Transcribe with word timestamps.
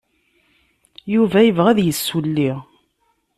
Yuba 1.13 1.39
yebɣa 1.45 1.69
ad 1.71 1.79
yessulli. 1.81 2.51